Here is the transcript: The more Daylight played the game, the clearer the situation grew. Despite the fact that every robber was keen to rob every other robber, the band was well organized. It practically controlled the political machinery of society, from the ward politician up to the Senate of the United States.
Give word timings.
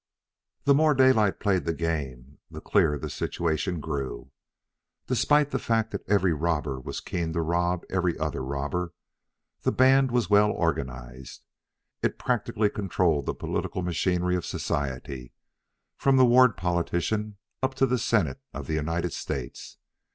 The 0.63 0.73
more 0.73 0.95
Daylight 0.95 1.39
played 1.39 1.65
the 1.65 1.75
game, 1.75 2.39
the 2.49 2.59
clearer 2.59 2.97
the 2.97 3.07
situation 3.07 3.79
grew. 3.79 4.31
Despite 5.05 5.51
the 5.51 5.59
fact 5.59 5.91
that 5.91 6.09
every 6.09 6.33
robber 6.33 6.79
was 6.79 7.01
keen 7.01 7.33
to 7.33 7.41
rob 7.43 7.83
every 7.87 8.17
other 8.17 8.43
robber, 8.43 8.95
the 9.61 9.71
band 9.71 10.09
was 10.09 10.27
well 10.27 10.49
organized. 10.49 11.45
It 12.01 12.17
practically 12.17 12.71
controlled 12.71 13.27
the 13.27 13.35
political 13.35 13.83
machinery 13.83 14.35
of 14.35 14.43
society, 14.43 15.33
from 15.97 16.17
the 16.17 16.25
ward 16.25 16.57
politician 16.57 17.37
up 17.61 17.75
to 17.75 17.85
the 17.85 17.99
Senate 17.99 18.39
of 18.55 18.65
the 18.65 18.73
United 18.73 19.13
States. 19.13 19.77